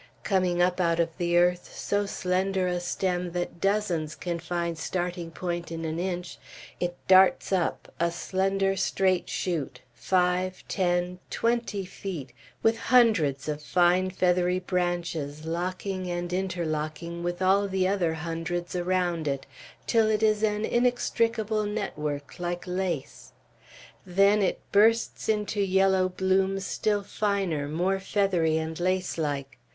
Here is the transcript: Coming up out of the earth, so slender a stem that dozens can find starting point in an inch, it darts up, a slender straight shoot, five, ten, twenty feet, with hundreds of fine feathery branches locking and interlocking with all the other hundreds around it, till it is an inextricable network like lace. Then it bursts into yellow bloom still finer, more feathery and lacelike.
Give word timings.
Coming 0.23 0.63
up 0.63 0.81
out 0.81 0.99
of 0.99 1.15
the 1.19 1.37
earth, 1.37 1.77
so 1.77 2.07
slender 2.07 2.65
a 2.67 2.79
stem 2.79 3.33
that 3.33 3.61
dozens 3.61 4.15
can 4.15 4.39
find 4.39 4.75
starting 4.75 5.29
point 5.29 5.71
in 5.71 5.85
an 5.85 5.99
inch, 5.99 6.39
it 6.79 6.95
darts 7.07 7.51
up, 7.51 7.93
a 7.99 8.09
slender 8.09 8.75
straight 8.75 9.29
shoot, 9.29 9.81
five, 9.93 10.63
ten, 10.67 11.19
twenty 11.29 11.85
feet, 11.85 12.33
with 12.63 12.79
hundreds 12.89 13.47
of 13.47 13.61
fine 13.61 14.09
feathery 14.09 14.57
branches 14.57 15.45
locking 15.45 16.09
and 16.09 16.33
interlocking 16.33 17.21
with 17.21 17.39
all 17.39 17.67
the 17.67 17.87
other 17.87 18.15
hundreds 18.15 18.75
around 18.75 19.27
it, 19.27 19.45
till 19.85 20.09
it 20.09 20.23
is 20.23 20.41
an 20.41 20.65
inextricable 20.65 21.63
network 21.67 22.39
like 22.39 22.65
lace. 22.65 23.33
Then 24.03 24.41
it 24.41 24.61
bursts 24.71 25.29
into 25.29 25.61
yellow 25.61 26.09
bloom 26.09 26.59
still 26.59 27.03
finer, 27.03 27.67
more 27.67 27.99
feathery 27.99 28.57
and 28.57 28.75
lacelike. 28.79 29.59